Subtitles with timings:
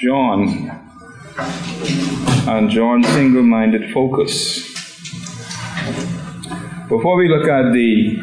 [0.00, 0.70] John
[2.48, 4.68] and John's single minded focus.
[6.88, 8.16] Before we look at the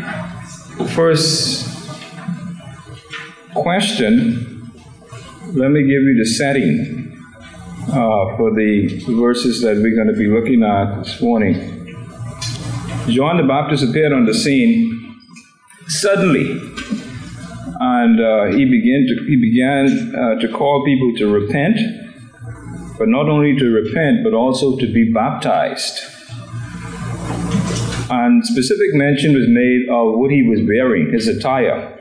[0.93, 1.89] first
[3.55, 4.71] question,
[5.53, 7.19] let me give you the setting
[7.87, 11.55] uh, for the verses that we're going to be looking at this morning.
[13.07, 15.19] John the Baptist appeared on the scene
[15.87, 16.72] suddenly,
[17.83, 21.77] and uh, he began to he began uh, to call people to repent,
[22.97, 25.99] but not only to repent, but also to be baptized.
[28.09, 31.99] And specific mention was made of what he was wearing, his attire,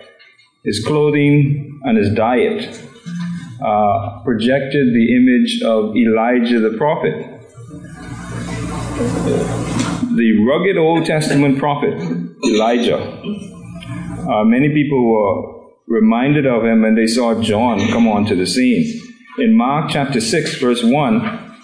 [0.62, 2.88] his clothing, and his diet.
[3.64, 7.14] Uh, projected the image of Elijah the prophet,
[10.16, 11.94] the rugged Old Testament prophet,
[12.44, 13.00] Elijah.
[14.28, 15.51] Uh, many people were
[15.86, 19.00] reminded of him when they saw John come onto the scene.
[19.38, 21.54] In Mark chapter 6, verse 1,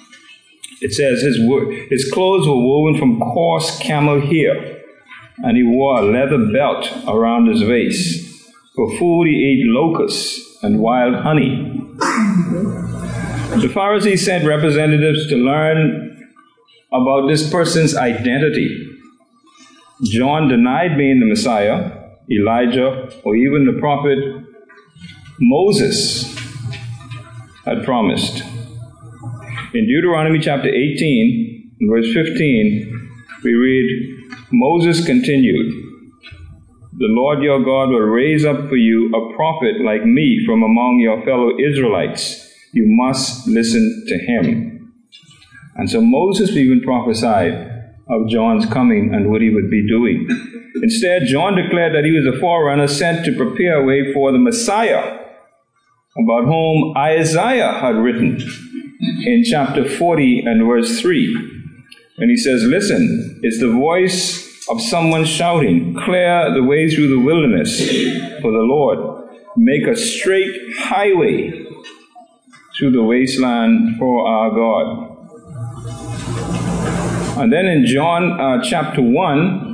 [0.81, 1.37] it says his,
[1.91, 4.83] his clothes were woven from coarse camel hair,
[5.39, 8.25] and he wore a leather belt around his waist.
[8.75, 11.75] For food, he ate locusts and wild honey.
[13.61, 16.29] The Pharisees sent representatives to learn
[16.93, 18.87] about this person's identity.
[20.05, 21.98] John denied being the Messiah,
[22.31, 24.19] Elijah, or even the prophet
[25.41, 26.37] Moses
[27.65, 28.43] had promised.
[29.75, 33.11] In Deuteronomy chapter 18, verse 15,
[33.45, 34.19] we read,
[34.51, 35.73] Moses continued,
[36.99, 40.99] The Lord your God will raise up for you a prophet like me from among
[41.01, 42.53] your fellow Israelites.
[42.73, 44.95] You must listen to him.
[45.77, 47.53] And so Moses even prophesied
[48.11, 50.27] of John's coming and what he would be doing.
[50.83, 54.39] Instead, John declared that he was a forerunner sent to prepare a way for the
[54.39, 55.19] Messiah,
[56.17, 58.39] about whom Isaiah had written
[59.25, 61.59] in chapter 40 and verse 3.
[62.19, 67.21] And he says, Listen, it's the voice of someone shouting, Clear the way through the
[67.21, 67.79] wilderness
[68.41, 69.29] for the Lord.
[69.57, 71.65] Make a straight highway
[72.79, 75.09] through the wasteland for our God.
[77.39, 79.68] And then in John uh, chapter 1,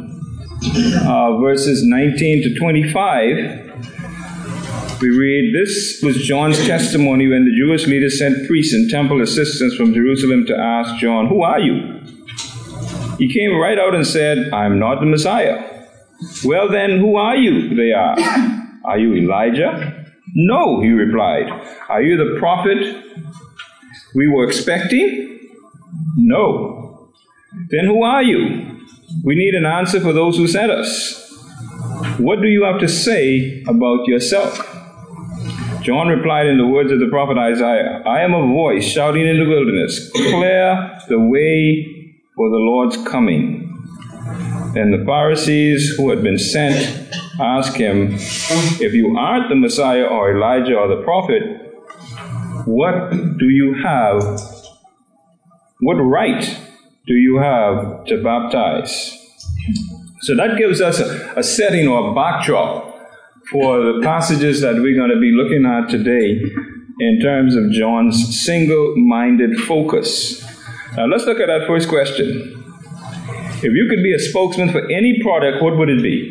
[0.66, 8.18] uh, verses 19 to 25, we read, This was John's testimony when the Jewish leaders
[8.18, 12.00] sent priests and temple assistants from Jerusalem to ask John, Who are you?
[13.18, 15.70] He came right out and said, I am not the Messiah.
[16.44, 17.74] Well, then, who are you?
[17.74, 18.60] They asked.
[18.84, 20.04] Are you Elijah?
[20.34, 21.48] No, he replied.
[21.88, 23.02] Are you the prophet
[24.14, 25.40] we were expecting?
[26.16, 27.12] No.
[27.70, 28.73] Then who are you?
[29.22, 31.20] We need an answer for those who sent us.
[32.18, 34.58] What do you have to say about yourself?
[35.82, 39.38] John replied in the words of the prophet Isaiah I am a voice shouting in
[39.38, 43.70] the wilderness, clear the way for the Lord's coming.
[44.72, 48.14] Then the Pharisees who had been sent asked him,
[48.80, 51.42] If you aren't the Messiah or Elijah or the prophet,
[52.66, 54.40] what do you have?
[55.80, 56.63] What right
[57.06, 59.18] do you have to baptize?
[60.20, 62.94] So that gives us a, a setting or a backdrop
[63.50, 66.40] for the passages that we're going to be looking at today
[67.00, 70.42] in terms of John's single minded focus.
[70.96, 72.62] Now, let's look at that first question.
[73.56, 76.28] If you could be a spokesman for any product, what would it be?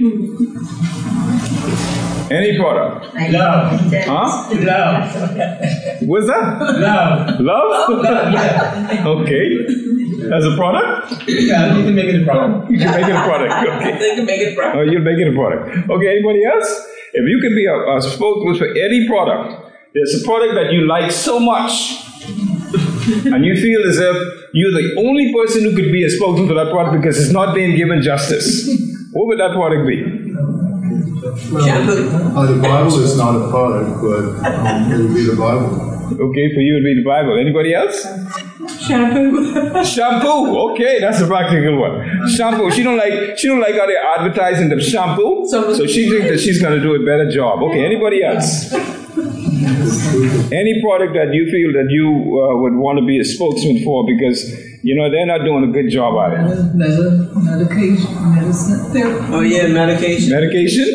[2.31, 3.13] Any product?
[3.31, 3.79] Love.
[3.91, 4.55] Huh?
[4.55, 6.01] Love.
[6.07, 6.57] What's that?
[6.79, 7.39] Love.
[7.39, 7.89] Love?
[7.89, 9.03] Love, yeah.
[9.07, 10.02] okay.
[10.31, 11.27] As a product?
[11.27, 12.71] Yeah, you can make it a product.
[12.71, 13.53] You can make it a product.
[13.73, 13.97] Okay.
[13.99, 14.79] They can make it a problem.
[14.87, 15.89] Oh, you'll make it a product.
[15.89, 16.69] Okay, anybody else?
[17.13, 20.87] If you could be a, a spokesman for any product, there's a product that you
[20.87, 22.01] like so much,
[23.25, 24.15] and you feel as if
[24.53, 27.53] you're the only person who could be a spokesman for that product because it's not
[27.53, 28.67] being given justice.
[29.11, 29.97] What would that product be?
[31.63, 32.09] Shampoo.
[32.37, 35.89] Uh, the Bible is not a product, but um, it would be the Bible.
[36.29, 37.37] Okay, for you it'd be the Bible.
[37.37, 38.05] Anybody else?
[38.79, 39.83] Shampoo.
[39.83, 40.71] Shampoo.
[40.71, 42.27] Okay, that's a practical one.
[42.29, 42.71] Shampoo.
[42.71, 46.27] She don't like she don't like how they're advertising the shampoo, So- so she thinks
[46.29, 47.61] that she's gonna do a better job.
[47.63, 48.73] Okay, anybody else?
[50.51, 54.05] Any product that you feel that you uh, would want to be a spokesman for
[54.05, 54.39] because
[54.83, 56.75] you know they're not doing a good job at it.
[56.75, 59.25] Medi- medication, medicine, therapy.
[59.31, 60.29] Oh, yeah, medication.
[60.31, 60.85] Medication.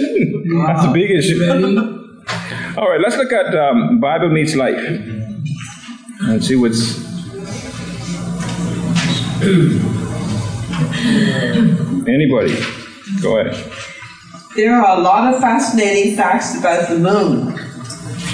[0.67, 1.39] that's a big issue.
[2.79, 4.81] All right, let's look at um, Bible meets life.
[6.27, 7.08] Let's see what's.
[12.07, 12.55] Anybody?
[13.23, 13.73] Go ahead.
[14.55, 17.57] There are a lot of fascinating facts about the moon.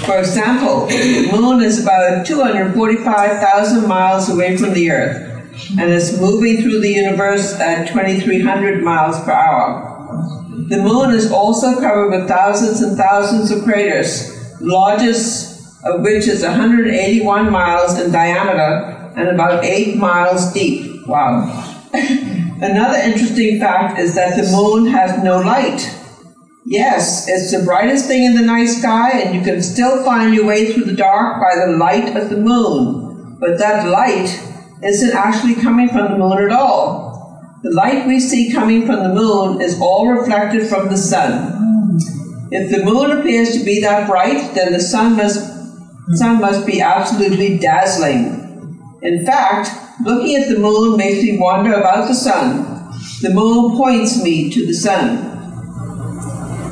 [0.03, 6.61] For example, the moon is about 245,000 miles away from the Earth and is moving
[6.61, 10.43] through the universe at 2,300 miles per hour.
[10.67, 16.43] The moon is also covered with thousands and thousands of craters, largest of which is
[16.43, 20.94] 181 miles in diameter and about 8 miles deep.
[21.05, 21.81] Wow.
[21.93, 25.91] Another interesting fact is that the moon has no light.
[26.65, 30.45] Yes, it's the brightest thing in the night sky, and you can still find your
[30.45, 33.37] way through the dark by the light of the moon.
[33.39, 34.41] But that light
[34.83, 37.59] isn't actually coming from the moon at all.
[37.61, 41.99] The light we see coming from the moon is all reflected from the sun.
[42.51, 45.39] If the moon appears to be that bright, then the sun must,
[46.17, 48.44] sun must be absolutely dazzling.
[49.05, 49.69] In fact,
[50.03, 52.89] looking at the moon makes me wonder about the sun.
[53.21, 55.31] The moon points me to the sun.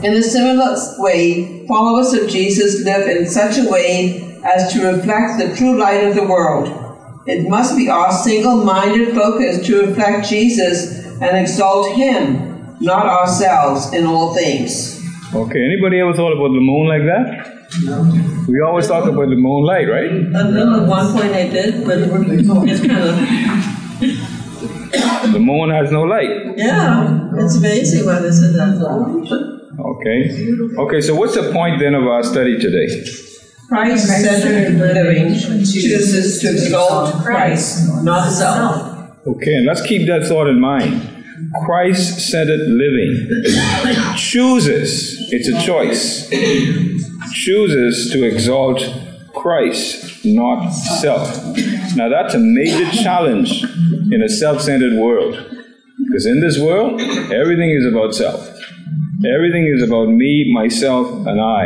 [0.03, 5.39] In a similar way, followers of Jesus live in such a way as to reflect
[5.39, 6.67] the true light of the world.
[7.27, 13.93] It must be our single minded focus to reflect Jesus and exalt Him, not ourselves,
[13.93, 14.99] in all things.
[15.35, 17.52] Okay, anybody ever thought about the moon like that?
[18.47, 20.11] We always talk about the moonlight, right?
[20.11, 23.15] I remember one point I did, but it's kind of,
[25.33, 26.29] The moon has no light.
[26.57, 28.77] yeah, it's amazing why this is that.
[29.79, 30.77] Okay.
[30.77, 32.87] Okay, so what's the point then of our study today?
[33.69, 39.09] Christ centered living chooses to exalt Christ, not self.
[39.25, 41.09] Okay, and let's keep that thought in mind.
[41.65, 43.43] Christ centered living
[44.15, 46.29] chooses, it's a choice,
[47.33, 48.81] chooses to exalt
[49.33, 51.35] Christ, not self.
[51.95, 53.63] Now, that's a major challenge
[54.11, 55.35] in a self centered world.
[56.05, 56.99] Because in this world,
[57.31, 58.47] everything is about self.
[59.25, 61.65] Everything is about me, myself, and I.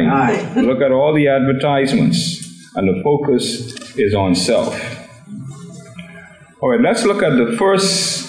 [0.61, 4.79] Look at all the advertisements, and the focus is on self.
[6.61, 8.26] All right, let's look at the first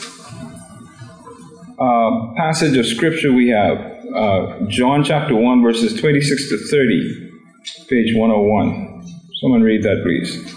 [1.78, 3.78] uh, passage of scripture we have
[4.14, 7.30] uh, John chapter 1, verses 26 to 30,
[7.88, 9.06] page 101.
[9.40, 10.54] Someone read that, please.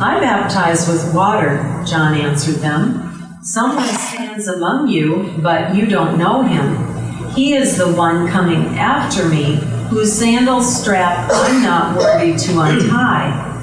[0.00, 1.56] I baptize with water,
[1.86, 3.40] John answered them.
[3.42, 7.32] Someone stands among you, but you don't know him.
[7.32, 9.56] He is the one coming after me,
[9.88, 13.53] whose sandal strap I'm not worthy to untie.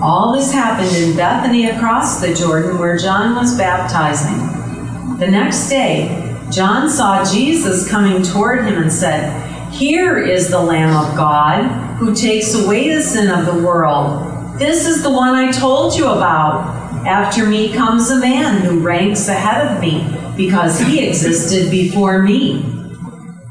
[0.00, 5.16] All this happened in Bethany across the Jordan where John was baptizing.
[5.18, 10.96] The next day, John saw Jesus coming toward him and said, Here is the Lamb
[10.96, 14.56] of God who takes away the sin of the world.
[14.56, 16.76] This is the one I told you about.
[17.04, 20.06] After me comes a man who ranks ahead of me
[20.36, 22.58] because he existed before me.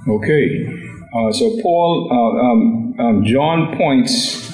[0.07, 0.65] Okay,
[1.13, 4.46] uh, so Paul, uh, um, um, John points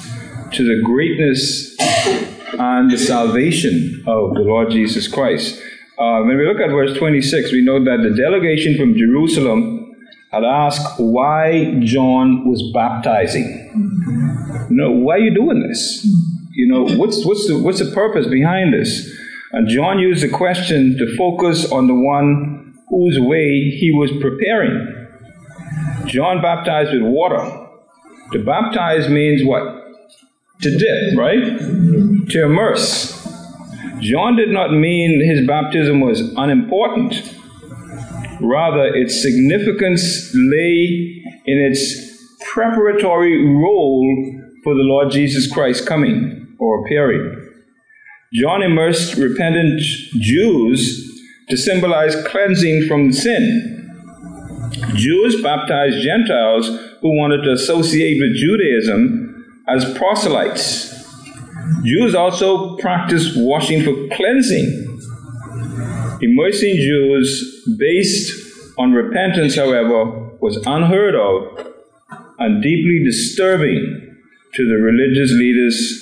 [0.53, 1.75] to the greatness
[2.59, 5.61] and the salvation of the Lord Jesus Christ.
[5.97, 9.95] Uh, when we look at verse 26, we know that the delegation from Jerusalem
[10.31, 13.71] had asked why John was baptizing.
[14.69, 16.05] You know, why are you doing this?
[16.51, 19.11] You know, what's, what's, the, what's the purpose behind this?
[19.51, 25.07] And John used the question to focus on the one whose way he was preparing.
[26.05, 27.67] John baptized with water.
[28.33, 29.83] To baptize means what?
[30.61, 31.60] To dip, right?
[32.29, 33.22] To immerse.
[34.00, 37.15] John did not mean his baptism was unimportant.
[38.41, 46.86] Rather, its significance lay in its preparatory role for the Lord Jesus Christ coming or
[46.86, 47.39] appearing.
[48.33, 49.79] John immersed repentant
[50.19, 51.10] Jews
[51.50, 53.69] to symbolize cleansing from sin.
[54.95, 56.67] Jews baptized Gentiles
[57.01, 59.23] who wanted to associate with Judaism
[59.67, 60.91] as proselytes.
[61.84, 65.00] Jews also practiced washing for cleansing.
[66.22, 68.32] Immersing Jews based
[68.77, 70.05] on repentance, however,
[70.39, 71.74] was unheard of
[72.39, 74.17] and deeply disturbing
[74.53, 76.00] to the religious leaders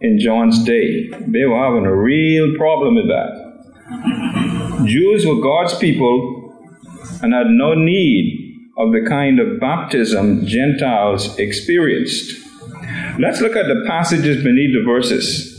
[0.00, 1.08] in John's day.
[1.08, 4.84] They were having a real problem with that.
[4.86, 6.40] Jews were God's people
[7.22, 12.43] and had no need of the kind of baptism Gentiles experienced.
[13.18, 15.54] Let's look at the passages beneath the verses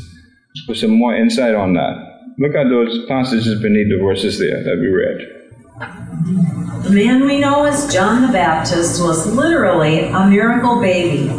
[0.66, 2.34] for some more insight on that.
[2.38, 6.84] Look at those passages beneath the verses there that we read.
[6.84, 11.30] The man we know as John the Baptist was literally a miracle baby.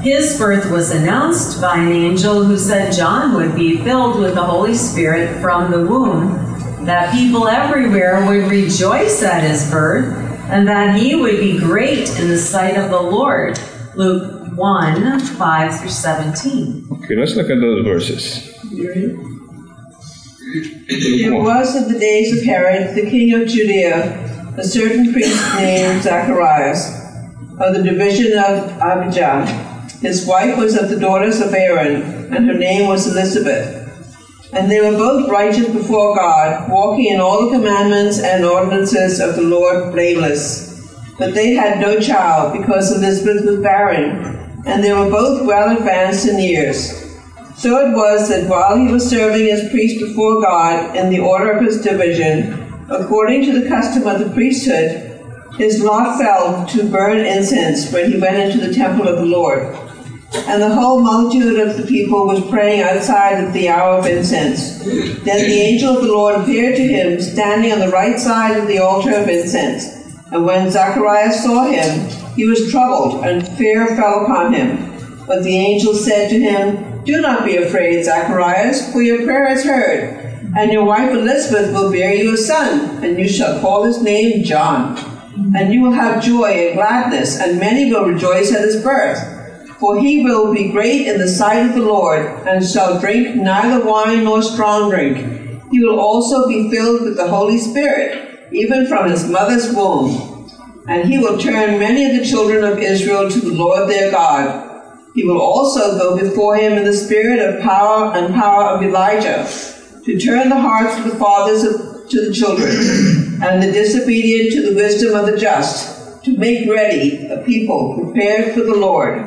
[0.00, 4.44] His birth was announced by an angel who said John would be filled with the
[4.44, 10.16] Holy Spirit from the womb, that people everywhere would rejoice at his birth,
[10.50, 13.58] and that he would be great in the sight of the Lord.
[13.96, 16.88] Luke 1 5 through 17.
[16.90, 18.58] Okay, let's look at those verses.
[20.90, 26.02] It was in the days of Herod, the king of Judea, a certain priest named
[26.02, 26.90] Zacharias,
[27.60, 29.46] of the division of Abijah.
[30.00, 32.02] His wife was of the daughters of Aaron,
[32.34, 33.76] and her name was Elizabeth.
[34.52, 39.36] And they were both righteous before God, walking in all the commandments and ordinances of
[39.36, 40.66] the Lord blameless.
[41.16, 44.38] But they had no child, because Elizabeth was barren,
[44.68, 47.04] and they were both well advanced in years.
[47.56, 51.52] So it was that while he was serving as priest before God in the order
[51.52, 52.52] of his division,
[52.88, 55.08] according to the custom of the priesthood,
[55.56, 59.74] his lot fell to burn incense when he went into the temple of the Lord.
[60.46, 64.78] And the whole multitude of the people was praying outside at the hour of incense.
[64.84, 68.68] Then the angel of the Lord appeared to him, standing on the right side of
[68.68, 69.97] the altar of incense.
[70.30, 74.94] And when Zacharias saw him, he was troubled, and fear fell upon him.
[75.26, 79.64] But the angel said to him, Do not be afraid, Zacharias, for your prayer is
[79.64, 80.24] heard.
[80.56, 84.44] And your wife Elizabeth will bear you a son, and you shall call his name
[84.44, 84.96] John.
[85.56, 89.36] And you will have joy and gladness, and many will rejoice at his birth.
[89.78, 93.84] For he will be great in the sight of the Lord, and shall drink neither
[93.84, 95.18] wine nor strong drink.
[95.70, 100.50] He will also be filled with the Holy Spirit, even from his mother's womb.
[100.88, 104.64] And he will turn many of the children of Israel to the Lord their God.
[105.14, 109.48] He will also go before him in the spirit of power and power of Elijah,
[110.04, 112.70] to turn the hearts of the fathers of, to the children,
[113.42, 118.54] and the disobedient to the wisdom of the just, to make ready a people prepared
[118.54, 119.18] for the Lord.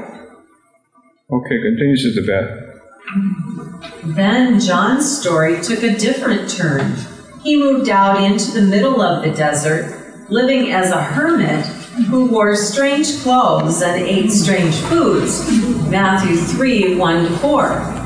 [1.32, 2.72] Okay, continue, Sister Beth.
[4.04, 6.96] Then John's story took a different turn.
[7.44, 11.66] He moved out into the middle of the desert, living as a hermit
[12.08, 15.50] who wore strange clothes and ate strange foods.
[15.90, 18.02] Matthew 3 1 to 4.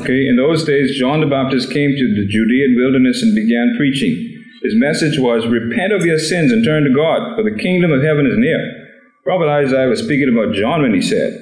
[0.00, 4.44] Okay, in those days, John the Baptist came to the Judean wilderness and began preaching.
[4.62, 8.02] His message was, Repent of your sins and turn to God, for the kingdom of
[8.02, 8.88] heaven is near.
[9.24, 11.32] Prophet Isaiah was speaking about John when he said,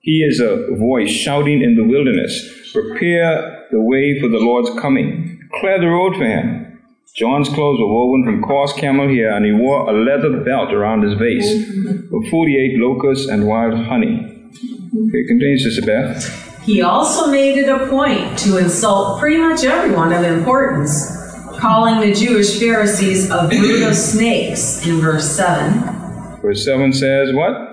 [0.00, 5.41] He is a voice shouting in the wilderness, Prepare the way for the Lord's coming,
[5.60, 6.80] clear the road for him.
[7.14, 11.02] John's clothes were woven from coarse camel hair, and he wore a leather belt around
[11.02, 11.68] his waist,
[12.10, 14.48] with 48 locusts and wild honey.
[15.08, 16.60] Okay, continue, Sister Beth.
[16.62, 21.14] He also made it a point to insult pretty much everyone of importance,
[21.58, 26.40] calling the Jewish Pharisees a brood of snakes in verse 7.
[26.40, 27.68] Verse 7 says, What?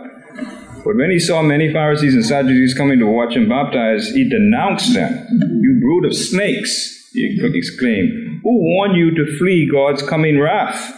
[0.83, 4.93] But when he saw many Pharisees and Sadducees coming to watch him baptize, he denounced
[4.93, 5.27] them.
[5.61, 8.41] You brood of snakes, exclaimed.
[8.43, 10.95] Who warned you to flee God's coming wrath?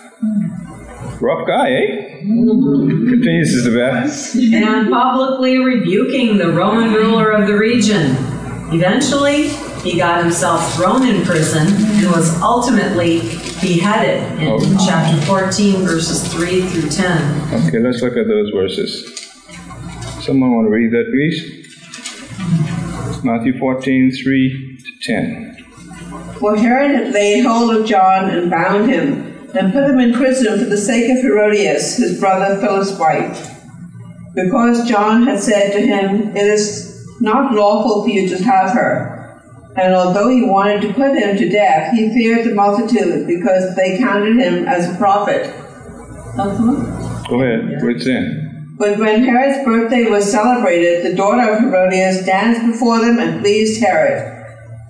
[1.21, 2.19] Rough guy, eh?
[2.21, 4.35] Continue, Sister Beth.
[4.35, 8.15] and publicly rebuking the Roman ruler of the region.
[8.73, 9.49] Eventually,
[9.83, 13.19] he got himself thrown in prison and was ultimately
[13.61, 14.85] beheaded in Oh.
[14.87, 17.67] chapter 14, verses 3 through 10.
[17.67, 19.05] Okay, let's look at those verses.
[20.21, 21.67] Someone want to read that, please?
[23.23, 25.50] Matthew 14, 3 to 10.
[26.41, 30.57] For Herod had laid hold of John and bound him, and put him in prison
[30.57, 33.61] for the sake of Herodias, his brother Philip's wife.
[34.33, 39.39] Because John had said to him, It is not lawful for you to have her.
[39.75, 43.99] And although he wanted to put him to death, he feared the multitude, because they
[43.99, 45.45] counted him as a prophet.
[46.39, 47.27] Uh-huh.
[47.29, 48.73] Go ahead, what's in?
[48.79, 53.79] But when Herod's birthday was celebrated, the daughter of Herodias danced before them and pleased
[53.79, 54.40] Herod.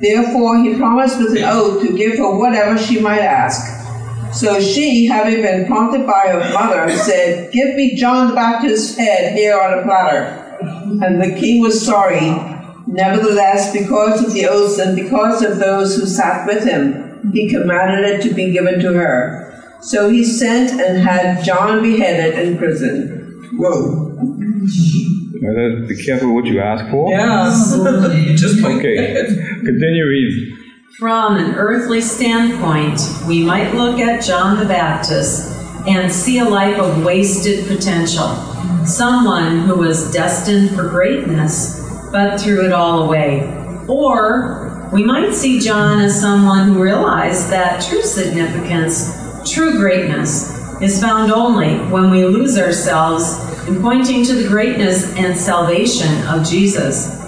[0.02, 3.78] Therefore he promised with an oath to give her whatever she might ask.
[4.34, 9.36] So she, having been prompted by her mother, said, Give me John the Baptist's head
[9.36, 10.48] here on a platter.
[11.04, 12.32] And the king was sorry.
[12.88, 18.10] Nevertheless, because of the oaths and because of those who sat with him, he commanded
[18.10, 19.78] it to be given to her.
[19.82, 23.50] So he sent and had John beheaded in prison.
[23.58, 24.18] Whoa.
[25.42, 27.10] Well, Be careful what you ask for.
[27.10, 27.46] Yeah.
[28.36, 29.26] Just like Okay,
[29.66, 30.58] continue reading.
[31.00, 35.52] From an earthly standpoint, we might look at John the Baptist
[35.88, 38.36] and see a life of wasted potential.
[38.86, 41.82] Someone who was destined for greatness,
[42.12, 43.42] but threw it all away.
[43.88, 49.12] Or we might see John as someone who realized that true significance,
[49.52, 55.38] true greatness, is found only when we lose ourselves in pointing to the greatness and
[55.38, 57.20] salvation of Jesus.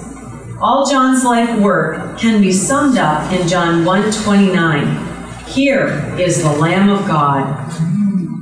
[0.59, 5.47] All John's life work can be summed up in John 1:29.
[5.47, 5.87] Here
[6.19, 7.45] is the Lamb of God.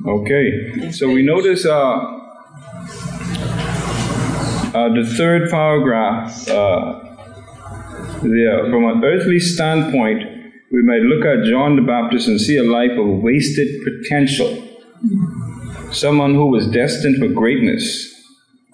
[0.06, 1.74] Okay, so we notice uh,
[4.74, 7.00] uh, the third paragraph uh,
[8.24, 8.70] there.
[8.72, 10.24] From an earthly standpoint,
[10.72, 14.50] we might look at John the Baptist and see a life of wasted potential.
[15.92, 18.14] Someone who was destined for greatness,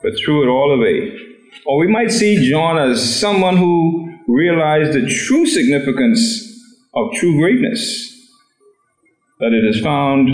[0.04, 1.18] but threw it all away.
[1.66, 6.44] Or we might see John as someone who realized the true significance
[6.94, 8.14] of true greatness,
[9.40, 10.30] that it is found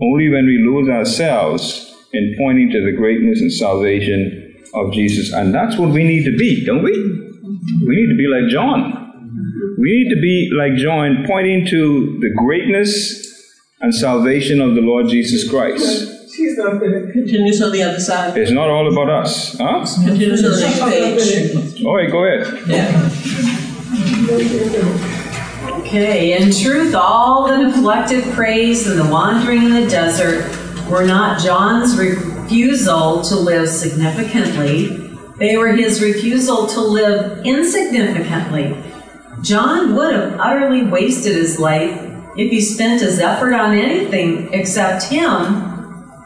[0.00, 5.32] only when we lose ourselves in pointing to the greatness and salvation of Jesus.
[5.32, 6.92] And that's what we need to be, don't we?
[7.86, 9.76] We need to be like John.
[9.78, 13.28] We need to be like John, pointing to the greatness
[13.80, 16.08] and salvation of the Lord Jesus Christ.
[16.42, 17.12] She's not gonna.
[17.12, 18.36] Continues on the other side.
[18.36, 19.86] It's not all about us, huh?
[20.04, 21.84] Continues on the next page.
[21.84, 22.66] All right, go ahead.
[22.66, 23.10] Yeah.
[25.78, 30.44] Okay, in truth, all the neglected praise and the wandering in the desert
[30.90, 38.76] were not John's refusal to live significantly, they were his refusal to live insignificantly.
[39.42, 42.00] John would have utterly wasted his life
[42.36, 45.71] if he spent his effort on anything except him,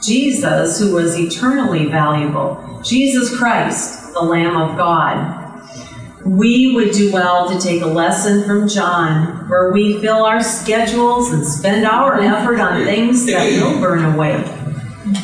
[0.06, 5.42] Jesus, who was eternally valuable, Jesus Christ, the Lamb of God.
[6.25, 11.32] We would do well to take a lesson from John, where we fill our schedules
[11.32, 14.42] and spend our effort on things that will burn away.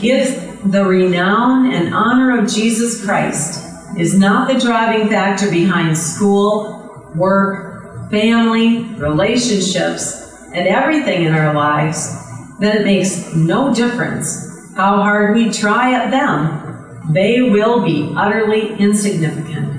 [0.02, 3.64] If the renown and honor of Jesus Christ
[3.98, 12.16] is not the driving factor behind school, work, family, relationships, and everything in our lives,
[12.60, 17.12] then it makes no difference how hard we try at them.
[17.12, 19.78] They will be utterly insignificant.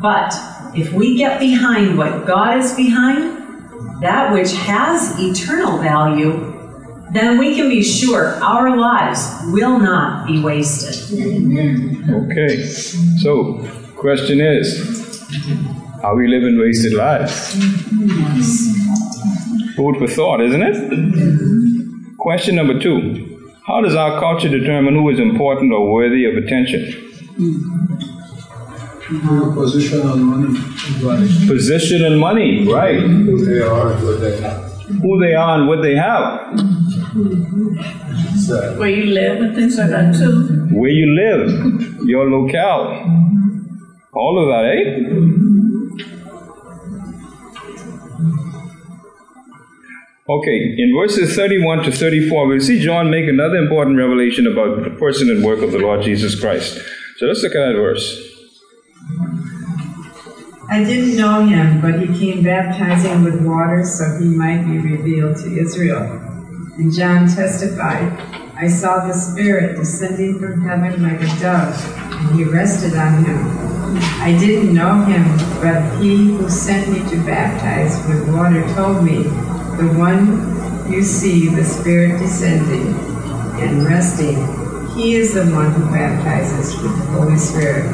[0.00, 0.34] But
[0.74, 3.42] if we get behind what God is behind,
[4.02, 6.52] that which has eternal value,
[7.12, 10.94] then we can be sure our lives will not be wasted.
[12.10, 12.62] Okay,
[13.22, 13.64] so
[13.96, 15.26] question is,
[16.02, 17.54] are we living wasted lives?
[19.76, 22.16] Food for thought, isn't it?
[22.18, 23.35] Question number two,
[23.66, 26.82] how does our culture determine who is important or worthy of attention?
[29.10, 30.58] Your position on money,
[31.02, 31.28] right?
[31.48, 33.00] Position and money, right?
[33.00, 34.72] Who they are and what they have.
[35.02, 36.60] Who they are and what they have.
[38.38, 38.78] Sad.
[38.78, 40.68] Where you live and things like that too.
[40.72, 43.02] Where you live, your locale.
[44.12, 45.65] All of that, eh?
[50.28, 54.90] Okay, in verses 31 to 34, we see John make another important revelation about the
[54.90, 56.80] person and work of the Lord Jesus Christ.
[57.18, 58.26] So let's look at that verse.
[60.68, 65.36] I didn't know him, but he came baptizing with water so he might be revealed
[65.36, 66.02] to Israel.
[66.76, 68.10] And John testified,
[68.56, 73.96] I saw the Spirit descending from heaven like a dove, and he rested on him.
[74.20, 75.22] I didn't know him,
[75.62, 79.30] but he who sent me to baptize with water told me,
[79.76, 82.94] The one you see the Spirit descending
[83.60, 84.36] and resting,
[84.96, 87.84] he is the one who baptizes with the Holy Spirit.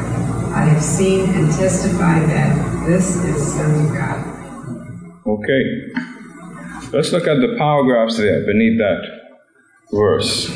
[0.53, 5.27] I have seen and testify that this is the Son of God.
[5.27, 5.91] Okay,
[6.93, 9.01] let's look at the paragraphs there beneath that
[9.91, 10.47] verse.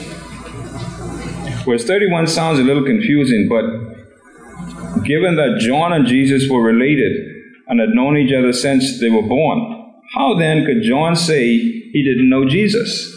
[1.66, 7.82] Verse 31 sounds a little confusing, but given that John and Jesus were related and
[7.82, 9.77] had known each other since they were born,
[10.18, 13.14] how then could John say he didn't know Jesus?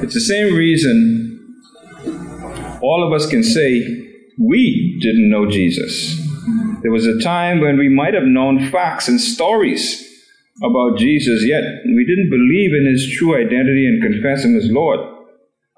[0.00, 1.32] It's the same reason
[2.80, 3.82] all of us can say
[4.38, 6.20] we didn't know Jesus.
[6.82, 10.02] There was a time when we might have known facts and stories
[10.62, 15.00] about Jesus, yet we didn't believe in his true identity and confess him as Lord.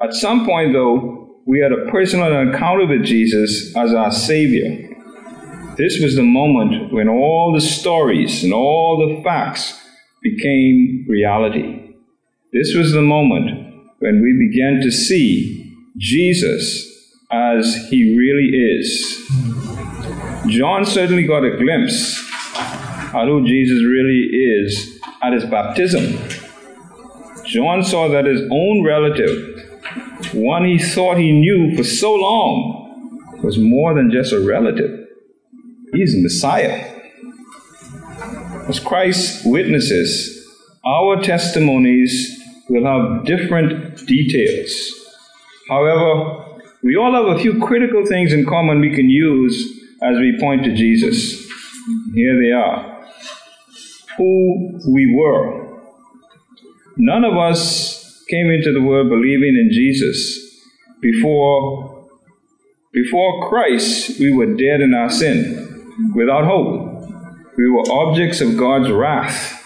[0.00, 4.88] At some point, though, we had a personal encounter with Jesus as our Savior.
[5.76, 9.77] This was the moment when all the stories and all the facts
[10.22, 11.94] became reality.
[12.52, 16.86] This was the moment when we began to see Jesus
[17.30, 19.28] as he really is.
[20.48, 22.24] John certainly got a glimpse
[23.14, 26.18] at who Jesus really is at his baptism.
[27.44, 29.68] John saw that his own relative,
[30.34, 35.06] one he thought he knew for so long, was more than just a relative.
[35.92, 36.97] He's the Messiah.
[38.68, 40.46] As Christ's witnesses,
[40.84, 44.92] our testimonies will have different details.
[45.70, 49.56] However, we all have a few critical things in common we can use
[50.02, 51.48] as we point to Jesus.
[52.14, 53.06] Here they are.
[54.18, 55.80] Who we were.
[56.98, 60.62] None of us came into the world believing in Jesus.
[61.00, 62.06] Before,
[62.92, 66.87] before Christ, we were dead in our sin, without hope.
[67.58, 69.64] We were objects of God's wrath,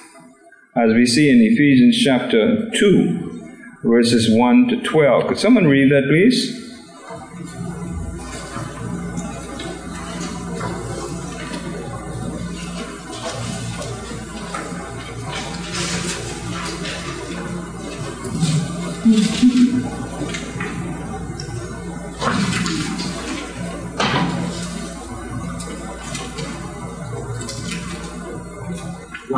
[0.75, 5.27] as we see in Ephesians chapter 2, verses 1 to 12.
[5.27, 6.62] Could someone read that, please?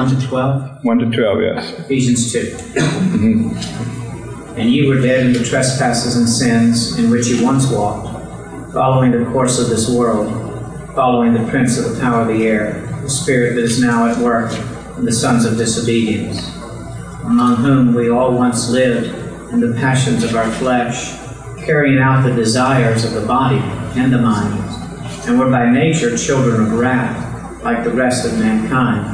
[0.04, 1.78] One to twelve, 1 to 12, yes.
[1.78, 4.60] Ephesians 2 mm-hmm.
[4.60, 8.12] And ye were dead in the trespasses and sins in which ye once walked,
[8.74, 10.28] following the course of this world,
[10.94, 14.18] following the prince of the power of the air, the spirit that is now at
[14.18, 14.52] work
[14.98, 16.54] in the sons of disobedience,
[17.24, 19.06] among whom we all once lived
[19.54, 21.14] in the passions of our flesh,
[21.64, 23.56] carrying out the desires of the body
[23.98, 24.52] and the mind,
[25.26, 29.13] and were by nature children of wrath, like the rest of mankind.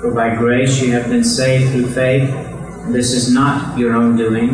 [0.00, 2.30] For by grace you have been saved through faith.
[2.88, 4.48] This is not your own doing,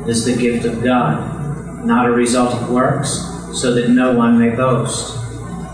[0.00, 3.10] it is the gift of God, not a result of works,
[3.52, 5.14] so that no one may boast.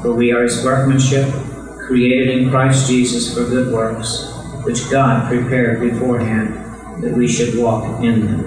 [0.02, 1.32] For we are his workmanship,
[1.78, 4.32] created in Christ Jesus for good works,
[4.64, 6.54] which God prepared beforehand
[7.02, 8.42] that we should walk in them.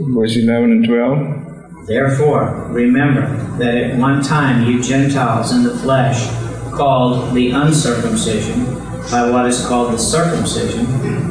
[0.00, 1.86] Verse 11 and 12.
[1.86, 6.26] Therefore, remember that at one time you Gentiles in the flesh,
[6.72, 8.75] called the uncircumcision,
[9.10, 10.86] by what is called the circumcision,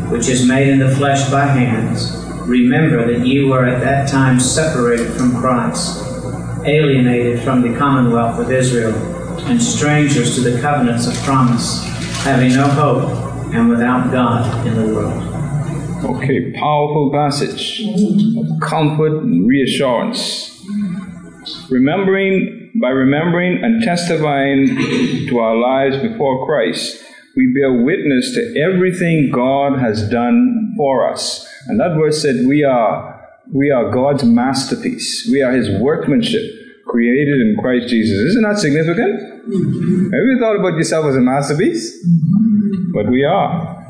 [0.10, 4.40] which is made in the flesh by hands, remember that you were at that time
[4.40, 6.04] separated from Christ,
[6.66, 8.94] alienated from the commonwealth of Israel,
[9.48, 11.84] and strangers to the covenants of promise,
[12.24, 15.36] having no hope and without God in the world.
[16.06, 17.82] Okay, powerful passage
[18.38, 20.52] of comfort and reassurance.
[21.70, 24.68] Remembering, by remembering and testifying
[25.28, 27.05] to our lives before Christ,
[27.36, 31.48] we bear witness to everything God has done for us.
[31.68, 33.14] And that verse said, We are
[33.54, 35.28] we are God's masterpiece.
[35.32, 36.42] We are his workmanship,
[36.88, 38.18] created in Christ Jesus.
[38.18, 39.22] Isn't that significant?
[39.22, 42.04] Have you thought about yourself as a masterpiece?
[42.94, 43.86] But we are.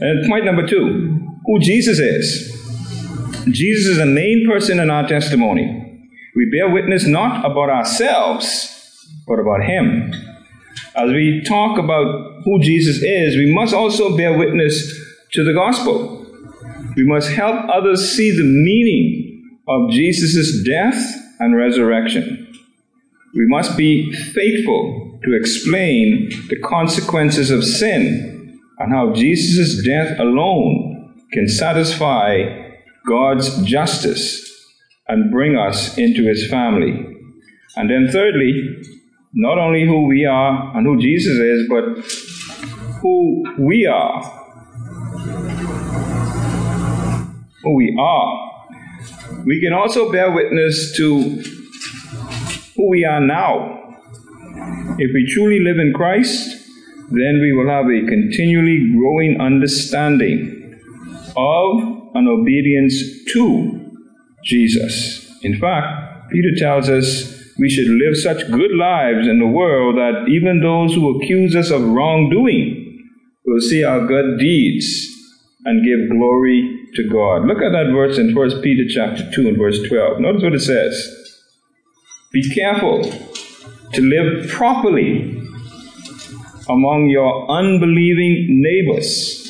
[0.00, 2.50] And point number two, who Jesus is.
[3.50, 6.08] Jesus is the main person in our testimony.
[6.34, 8.70] We bear witness not about ourselves,
[9.26, 10.12] but about him.
[10.96, 14.92] As we talk about who Jesus is, we must also bear witness
[15.32, 16.24] to the gospel.
[16.96, 22.46] We must help others see the meaning of Jesus' death and resurrection.
[23.34, 31.24] We must be faithful to explain the consequences of sin and how Jesus' death alone
[31.32, 32.70] can satisfy
[33.04, 34.48] God's justice
[35.08, 36.92] and bring us into his family.
[37.76, 38.76] And then, thirdly,
[39.34, 41.84] not only who we are and who Jesus is, but
[43.00, 44.22] who we are.
[47.64, 48.50] Who we are.
[49.44, 51.42] We can also bear witness to
[52.76, 53.96] who we are now.
[54.98, 56.64] If we truly live in Christ,
[57.10, 60.80] then we will have a continually growing understanding
[61.36, 63.98] of and obedience to
[64.44, 65.28] Jesus.
[65.42, 70.28] In fact, Peter tells us we should live such good lives in the world that
[70.28, 73.08] even those who accuse us of wrongdoing
[73.44, 75.08] will see our good deeds
[75.64, 77.46] and give glory to God.
[77.46, 80.20] Look at that verse in 1 Peter chapter 2 and verse 12.
[80.20, 81.40] Notice what it says.
[82.32, 83.02] Be careful
[83.92, 85.40] to live properly
[86.68, 89.40] among your unbelieving neighbors.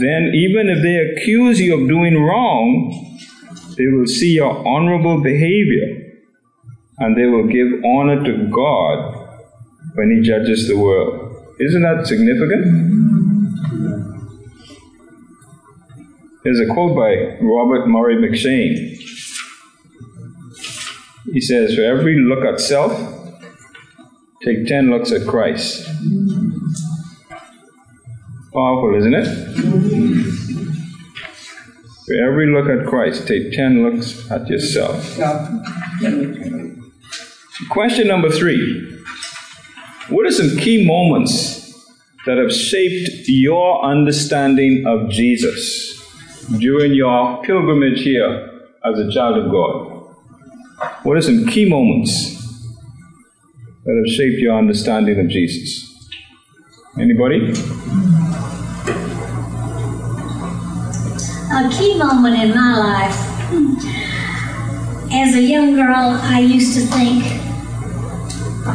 [0.00, 3.18] Then, even if they accuse you of doing wrong,
[3.76, 6.09] they will see your honorable behavior
[7.00, 9.28] and they will give honor to God
[9.94, 11.36] when He judges the world.
[11.58, 13.00] Isn't that significant?
[16.42, 18.96] There's a quote by Robert Murray M'Cheyne.
[21.32, 22.92] He says, For every look at self,
[24.42, 25.86] take 10 looks at Christ.
[28.52, 29.26] Powerful, isn't it?
[32.06, 35.18] For every look at Christ, take 10 looks at yourself.
[37.68, 38.98] Question number three
[40.08, 41.60] What are some key moments
[42.26, 45.96] that have shaped your understanding of Jesus
[46.58, 50.14] during your pilgrimage here as a child of God?
[51.02, 52.36] What are some key moments
[53.84, 55.86] that have shaped your understanding of Jesus?
[56.98, 57.52] Anybody?
[61.52, 63.16] a key moment in my life.
[63.50, 63.74] Hmm.
[65.12, 67.39] As a young girl, I used to think,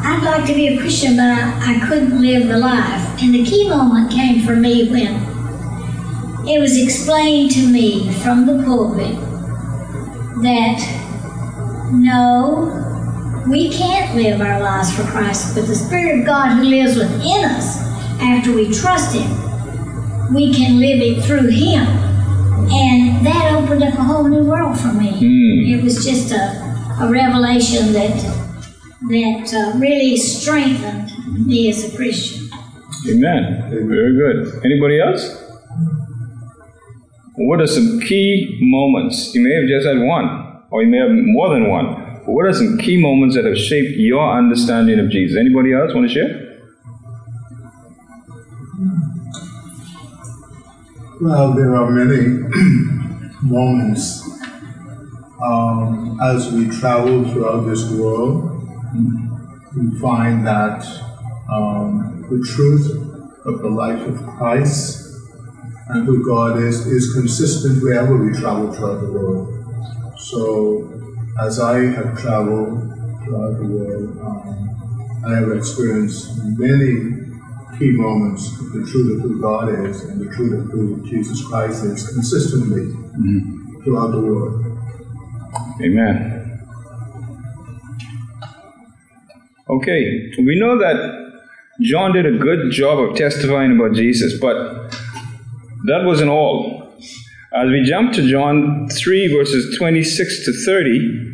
[0.04, 3.22] I'd like to be a Christian, but I, I couldn't live the life.
[3.22, 5.16] And the key moment came for me when
[6.48, 9.16] it was explained to me from the pulpit
[10.42, 10.80] that
[11.92, 16.96] no, we can't live our lives for Christ, but the Spirit of God who lives
[16.96, 17.78] within us
[18.20, 21.86] after we trust Him, we can live it through Him.
[22.68, 25.12] And that opened up a whole new world for me.
[25.12, 25.78] Mm.
[25.78, 28.35] It was just a, a revelation that
[29.10, 31.12] that uh, really strengthened
[31.46, 32.50] me as a Christian.
[33.08, 33.70] Amen.
[33.70, 34.66] Very good.
[34.66, 35.44] Anybody else?
[37.36, 39.36] What are some key moments?
[39.36, 42.22] You may have just had one, or you may have more than one.
[42.26, 45.38] But what are some key moments that have shaped your understanding of Jesus?
[45.38, 46.42] Anybody else want to share?
[51.22, 52.50] Well, there are many
[53.42, 54.24] moments
[55.44, 58.55] um, as we travel throughout this world.
[59.76, 60.86] We find that
[61.52, 62.92] um, the truth
[63.46, 65.06] of the life of Christ
[65.90, 70.16] and who God is is consistent wherever we travel throughout the world.
[70.18, 70.92] So,
[71.42, 77.26] as I have traveled throughout the world, um, I have experienced many
[77.78, 81.46] key moments of the truth of who God is and the truth of who Jesus
[81.46, 82.94] Christ is consistently
[83.84, 84.66] throughout the world.
[85.82, 86.35] Amen.
[89.68, 91.42] Okay, we know that
[91.82, 94.92] John did a good job of testifying about Jesus, but
[95.86, 96.94] that wasn't all.
[97.52, 101.34] As we jump to John 3, verses 26 to 30,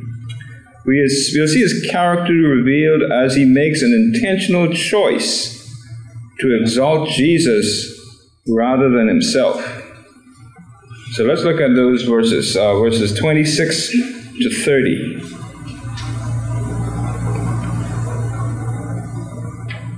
[0.86, 5.70] we is, we'll see his character revealed as he makes an intentional choice
[6.40, 8.00] to exalt Jesus
[8.48, 9.60] rather than himself.
[11.12, 15.41] So let's look at those verses, uh, verses 26 to 30.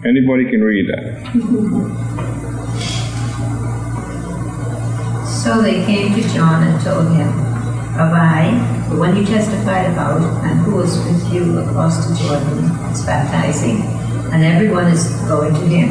[0.06, 1.24] Anybody can read that.
[5.26, 7.28] So they came to John and told him,
[7.96, 13.06] Rabbi, the one you testified about and who was with you across to Jordan is
[13.06, 13.82] baptizing,
[14.34, 15.90] and everyone is going to him.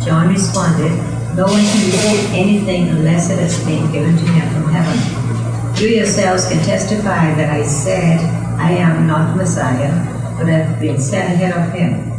[0.00, 0.90] John responded,
[1.36, 5.80] No one can receive anything unless it has been given to him from heaven.
[5.80, 8.18] You yourselves can testify that I said,
[8.58, 9.92] I am not the Messiah,
[10.38, 12.13] but have been sent ahead of him.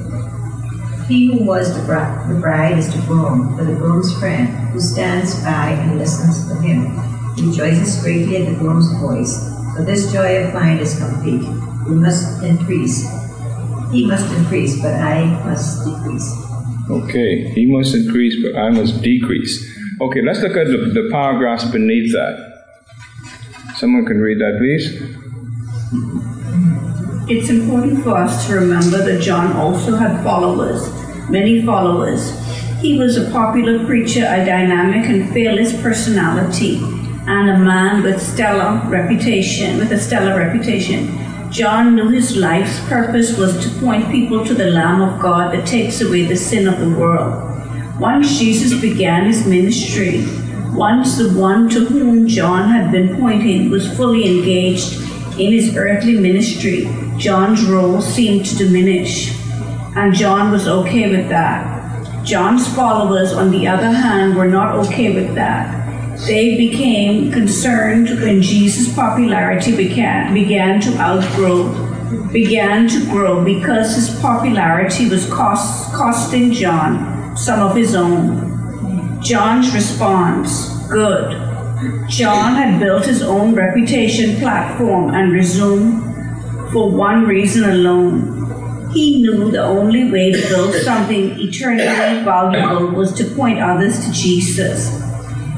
[1.08, 4.80] He who was the bride, the bride is the groom, but the groom's friend, who
[4.80, 6.98] stands by and listens to him,
[7.36, 9.38] rejoices greatly at the groom's voice.
[9.76, 11.48] For this joy of mine is complete.
[11.88, 13.06] We must increase.
[13.92, 16.28] He must increase, but I must decrease.
[16.90, 19.78] Okay, he must increase, but I must decrease.
[20.02, 22.64] Okay, let's look at the, the paragraphs beneath that.
[23.76, 24.90] Someone can read that, please.
[27.28, 30.88] It's important for us to remember that John also had followers,
[31.30, 32.34] many followers.
[32.80, 36.78] He was a popular preacher, a dynamic and fearless personality,
[37.28, 41.18] and a man with stellar reputation, with a stellar reputation.
[41.52, 45.66] John knew his life's purpose was to point people to the Lamb of God that
[45.66, 47.52] takes away the sin of the world.
[48.00, 50.26] Once Jesus began his ministry,
[50.74, 55.02] once the one to whom John had been pointing was fully engaged
[55.40, 59.34] in his earthly ministry, John's role seemed to diminish.
[59.96, 62.26] And John was okay with that.
[62.26, 65.86] John's followers, on the other hand, were not okay with that.
[66.28, 71.70] They became concerned when Jesus' popularity began, began to outgrow,
[72.32, 79.22] began to grow because his popularity was cost, costing John some of his own.
[79.22, 81.32] John's response, good.
[82.10, 88.35] John had built his own reputation platform and resumed for one reason alone.
[88.96, 94.12] He knew the only way to build something eternally valuable was to point others to
[94.14, 94.90] Jesus.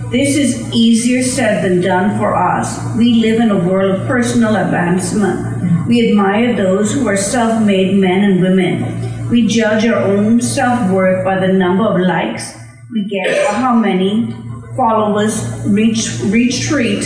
[0.09, 2.79] This is easier said than done for us.
[2.97, 5.87] We live in a world of personal advancement.
[5.87, 9.29] We admire those who are self made men and women.
[9.29, 12.53] We judge our own self worth by the number of likes
[12.91, 14.31] we get or how many
[14.75, 17.03] followers reach, retreat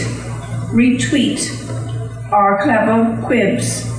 [0.71, 1.41] retweet
[2.31, 3.90] our clever quibs.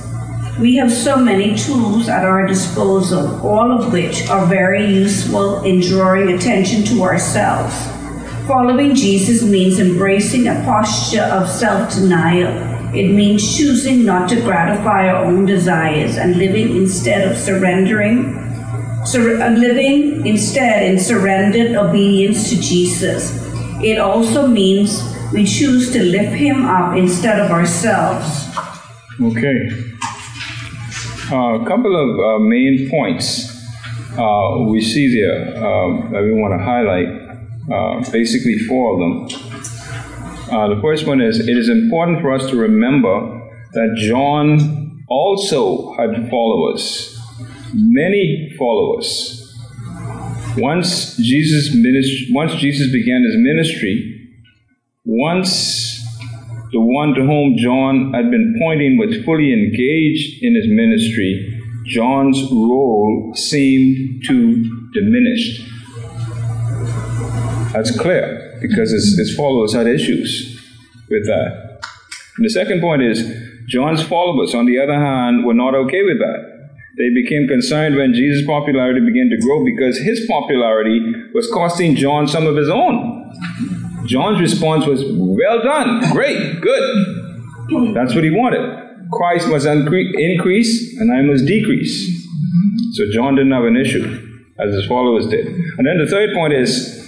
[0.59, 5.79] We have so many tools at our disposal, all of which are very useful in
[5.79, 7.73] drawing attention to ourselves.
[8.47, 12.53] Following Jesus means embracing a posture of self denial.
[12.93, 18.35] It means choosing not to gratify our own desires and living instead of surrendering,
[19.05, 23.33] sur- uh, living instead in surrendered obedience to Jesus.
[23.81, 25.01] It also means
[25.33, 28.47] we choose to lift Him up instead of ourselves.
[29.19, 29.93] Okay.
[31.33, 33.49] Uh, a couple of uh, main points
[34.19, 35.45] uh, we see there
[36.11, 37.07] that we want to highlight.
[37.73, 39.41] Uh, basically, four of them.
[40.51, 43.41] Uh, the first one is it is important for us to remember
[43.71, 47.19] that John also had followers,
[47.73, 49.39] many followers.
[50.55, 54.29] Once Jesus ministry, once Jesus began his ministry,
[55.03, 55.51] once
[56.73, 62.41] the one to whom John had been pointing was fully engaged in his ministry, John's
[62.51, 65.69] role seemed to diminish.
[67.73, 70.59] That's clear because his, his followers had issues
[71.09, 71.79] with that.
[72.37, 73.21] And the second point is
[73.67, 76.69] John's followers, on the other hand, were not okay with that.
[76.97, 81.01] They became concerned when Jesus' popularity began to grow because his popularity
[81.35, 83.82] was costing John some of his own.
[84.05, 87.93] John's response was, Well done, great, good.
[87.93, 88.83] That's what he wanted.
[89.11, 92.27] Christ must increase and I must decrease.
[92.93, 95.47] So John didn't have an issue, as his followers did.
[95.47, 97.03] And then the third point is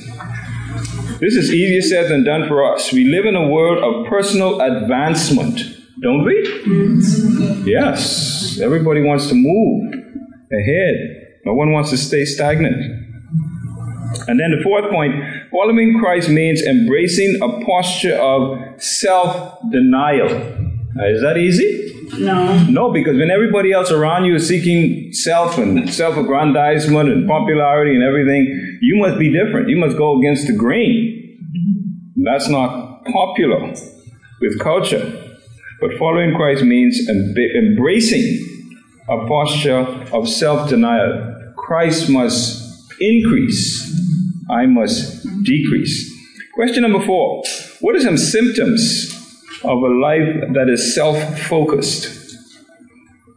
[1.20, 2.92] this is easier said than done for us.
[2.92, 5.62] We live in a world of personal advancement,
[6.02, 6.44] don't we?
[7.66, 8.60] Yes.
[8.60, 9.94] Everybody wants to move
[10.52, 13.05] ahead, no one wants to stay stagnant.
[14.28, 15.16] And then the fourth point
[15.52, 20.30] following Christ means embracing a posture of self denial.
[20.98, 21.86] Uh, is that easy?
[22.20, 22.58] No.
[22.66, 27.96] No, because when everybody else around you is seeking self and self aggrandizement and popularity
[27.96, 29.70] and everything, you must be different.
[29.70, 31.22] You must go against the grain.
[32.16, 33.74] That's not popular
[34.42, 35.22] with culture.
[35.82, 38.56] But following Christ means embracing
[39.10, 39.80] a posture
[40.14, 41.54] of self denial.
[41.58, 42.64] Christ must
[43.00, 43.95] increase,
[44.50, 46.14] I must decrease.
[46.54, 47.44] Question number four
[47.82, 49.12] What are some symptoms
[49.64, 52.38] of a life that is self focused?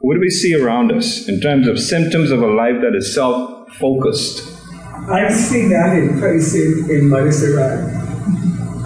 [0.00, 3.14] What do we see around us in terms of symptoms of a life that is
[3.14, 4.46] self focused?
[5.10, 7.98] I see that in person in Montserrat.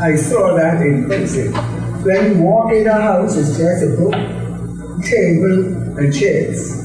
[0.01, 1.53] I saw that in person.
[2.05, 4.15] When you walk in a house, it's just a book,
[5.03, 6.83] table, and chairs.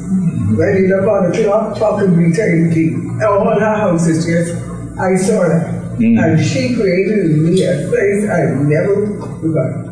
[0.57, 2.95] When you look on the clock, possibly turn key.
[3.23, 4.66] All her house is just,
[4.99, 5.97] I saw that.
[5.99, 6.17] Mm.
[6.21, 9.87] And she created in me a place I never forgot.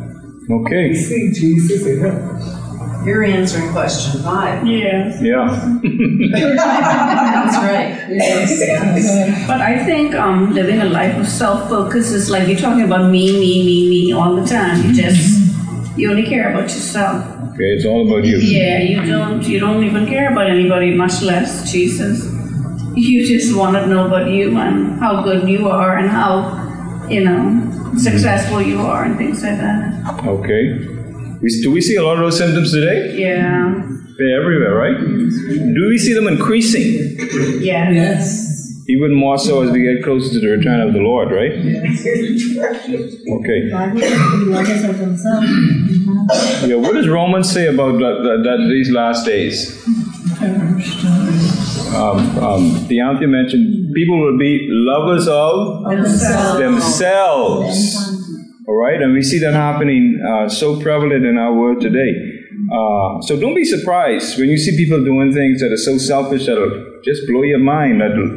[0.50, 0.94] Okay.
[0.94, 3.02] See Jesus in her.
[3.04, 4.66] You're answering question five.
[4.66, 5.22] Yes.
[5.22, 5.46] Yeah.
[6.26, 7.94] That's right.
[8.08, 9.46] Yes.
[9.46, 13.32] But I think um, living a life of self-focus is like you're talking about me,
[13.32, 14.82] me, me, me all the time.
[14.84, 15.46] You just
[15.96, 17.24] you only care about yourself.
[17.52, 18.36] Okay, it's all about you.
[18.38, 22.35] Yeah, you don't you don't even care about anybody, much less Jesus.
[22.96, 27.22] You just want to know about you and how good you are and how you
[27.24, 30.24] know successful you are and things like that.
[30.24, 30.78] Okay.
[31.42, 33.18] We, do we see a lot of those symptoms today?
[33.18, 33.86] Yeah.
[34.16, 34.98] They're everywhere, right?
[34.98, 37.18] Do we see them increasing?
[37.60, 37.90] Yeah.
[37.90, 38.54] Yes.
[38.88, 41.52] Even more so as we get closer to the return of the Lord, right?
[43.40, 43.68] Okay.
[46.66, 49.84] Yeah, what does Romans say about that, that, that these last days?
[51.94, 56.58] Um, um, Deanthea mentioned people will be lovers of Themselves.
[56.58, 58.22] themselves.
[58.68, 62.12] All right, and we see that happening uh, so prevalent in our world today.
[62.72, 66.46] Uh, so don't be surprised when you see people doing things that are so selfish
[66.46, 68.00] that'll just blow your mind.
[68.00, 68.28] That'll,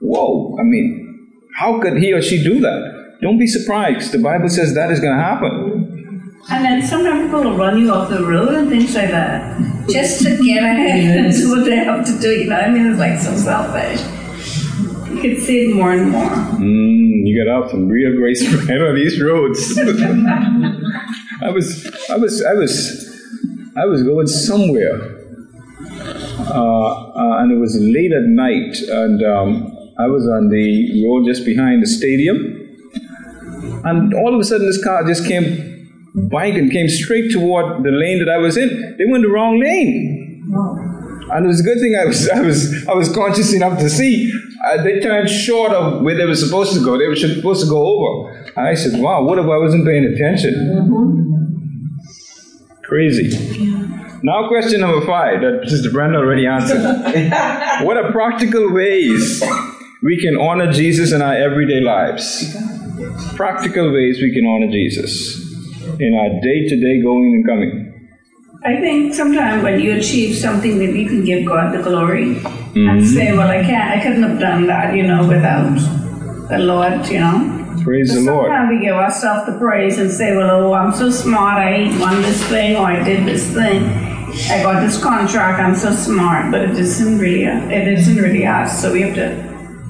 [0.00, 3.18] whoa, I mean, how could he or she do that?
[3.22, 4.10] Don't be surprised.
[4.12, 6.36] The Bible says that is going to happen.
[6.50, 9.77] And then sometimes people will run you off the road and things like that.
[9.90, 12.70] Just to get ahead and do what they have to do, you know what I
[12.70, 12.86] mean?
[12.86, 14.00] It's like so selfish.
[15.10, 16.28] You could see it more and more.
[16.28, 19.78] Mm, you got out some real grace right on these roads.
[21.40, 25.24] I was, I was, I was, I was going somewhere,
[26.38, 31.26] uh, uh, and it was late at night, and um, I was on the road
[31.26, 32.36] just behind the stadium,
[33.84, 35.67] and all of a sudden this car just came
[36.30, 38.96] bike and came straight toward the lane that I was in.
[38.98, 40.44] They went the wrong lane.
[41.30, 43.90] And it was a good thing I was I was I was conscious enough to
[43.90, 44.32] see.
[44.64, 46.98] Uh, they turned short of where they were supposed to go.
[46.98, 48.30] They were supposed to go over.
[48.56, 50.54] And I said, "Wow, what if I wasn't paying attention?"
[52.82, 53.28] Crazy.
[54.22, 56.82] Now, question number five that Sister Brenda already answered.
[57.84, 59.44] what are practical ways
[60.02, 62.56] we can honor Jesus in our everyday lives?
[63.36, 65.47] Practical ways we can honor Jesus
[66.00, 67.84] in our day to day going and coming.
[68.64, 72.36] I think sometimes when you achieve something, maybe you can give God the glory
[72.68, 72.88] Mm-hmm.
[72.88, 75.78] and say, "Well, I can't, I couldn't have done that, you know, without
[76.48, 77.54] the Lord," you know.
[77.82, 78.46] Praise the Lord.
[78.46, 81.56] Sometimes we give ourselves the praise and say, "Well, oh, I'm so smart.
[81.58, 83.84] I won this thing, or I did this thing.
[84.52, 85.60] I got this contract.
[85.60, 88.80] I'm so smart." But it isn't really, it isn't really us.
[88.82, 89.28] So we have to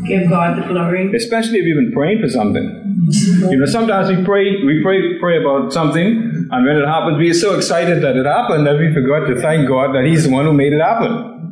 [0.06, 1.12] give God the glory.
[1.14, 2.66] Especially if you've been praying for something.
[3.11, 7.30] You know, sometimes we pray, we pray, pray about something, and when it happens, we
[7.30, 10.30] are so excited that it happened that we forgot to thank God that He's the
[10.30, 11.48] one who made it happen.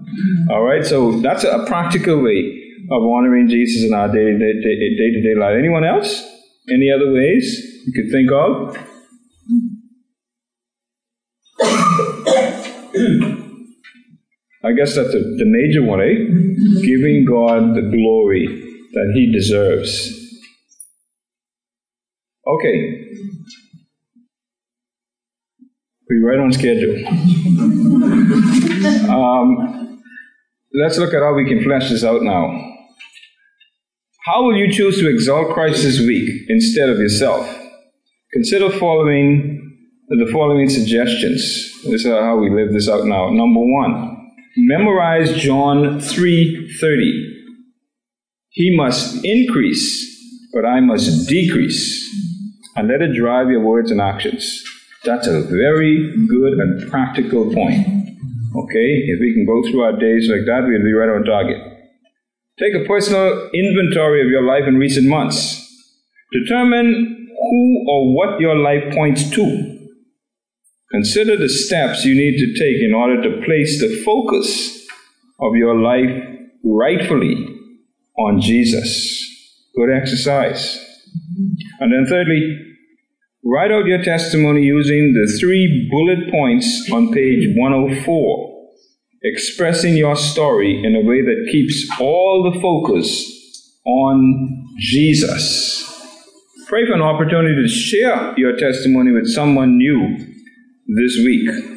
[0.50, 5.34] All right, so that's a practical way of honoring Jesus in our day to day
[5.34, 5.56] life.
[5.58, 6.22] Anyone else?
[6.70, 8.76] Any other ways you could think of?
[14.64, 16.82] I guess that's the, the major one, eh?
[16.84, 18.46] Giving God the glory
[18.92, 20.15] that He deserves.
[22.46, 23.02] Okay.
[26.08, 27.04] We're right on schedule.
[29.10, 30.00] Um,
[30.72, 32.74] let's look at how we can flesh this out now.
[34.24, 37.48] How will you choose to exalt Christ this week instead of yourself?
[38.32, 39.62] Consider following
[40.08, 41.42] the following suggestions.
[41.84, 43.30] This is how we live this out now.
[43.30, 47.32] Number one, memorize John 3:30.
[48.50, 49.84] He must increase,
[50.52, 52.06] but I must decrease.
[52.76, 54.62] And let it drive your words and actions.
[55.04, 57.86] That's a very good and practical point.
[58.56, 58.88] Okay?
[59.08, 61.56] If we can go through our days like that, we'll be right on target.
[62.58, 65.62] Take a personal inventory of your life in recent months.
[66.32, 69.88] Determine who or what your life points to.
[70.90, 74.86] Consider the steps you need to take in order to place the focus
[75.40, 76.10] of your life
[76.64, 77.46] rightfully
[78.18, 79.22] on Jesus.
[79.76, 80.85] Good exercise.
[81.80, 82.74] And then, thirdly,
[83.44, 88.70] write out your testimony using the three bullet points on page 104,
[89.22, 95.82] expressing your story in a way that keeps all the focus on Jesus.
[96.66, 100.16] Pray for an opportunity to share your testimony with someone new
[100.88, 101.75] this week.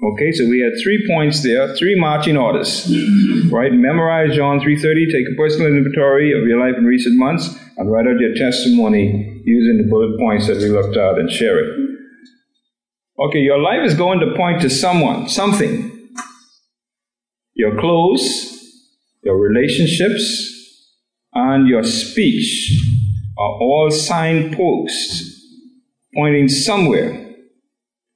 [0.00, 2.86] Okay, so we had three points there, three marching orders.
[3.50, 3.72] Right?
[3.72, 8.06] Memorize John 3:30, take a personal inventory of your life in recent months, and write
[8.06, 11.98] out your testimony using the bullet points that we looked at and share it.
[13.18, 15.90] Okay, your life is going to point to someone, something.
[17.54, 18.54] Your clothes,
[19.24, 20.54] your relationships,
[21.34, 22.70] and your speech
[23.36, 25.44] are all signposts
[26.14, 27.27] pointing somewhere.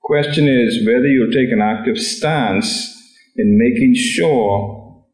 [0.05, 2.93] Question is whether you'll take an active stance
[3.37, 5.05] in making sure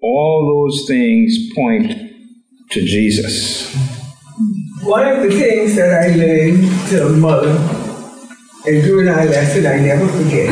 [0.00, 1.92] all those things point
[2.70, 3.74] to Jesus.
[4.84, 7.50] One of the things that I learned to mother
[8.66, 10.48] and during our lesson I never forget.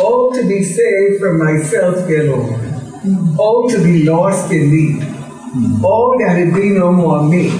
[0.00, 2.60] oh, to be saved from myself, dear Lord.
[3.38, 4.98] Oh, to be lost in thee.
[5.82, 7.50] Oh, that it be no more me,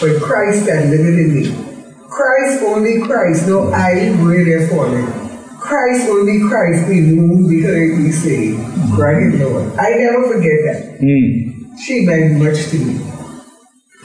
[0.00, 1.69] but Christ that liveth in me.
[2.20, 5.02] Christ, only Christ, no I therefore me.
[5.58, 8.60] Christ, only Christ, be moved, be heard, saved.
[8.92, 9.72] Right, Lord.
[9.78, 10.98] I never forget that.
[11.00, 11.76] Hmm.
[11.80, 13.00] She meant much to me.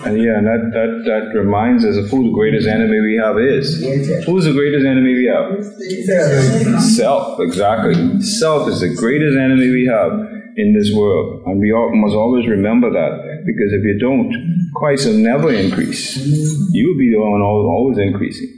[0.05, 3.38] And yeah, and that, that, that reminds us of who the greatest enemy we have
[3.38, 3.84] is.
[4.26, 6.82] Who's the greatest enemy we have?
[6.84, 8.22] Self, exactly.
[8.22, 10.11] Self is the greatest enemy we have
[10.55, 11.43] in this world.
[11.47, 13.24] And we all, must always remember that.
[13.45, 16.17] Because if you don't, Christ will never increase.
[16.17, 18.55] You will be the one always increasing.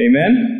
[0.00, 0.56] Amen?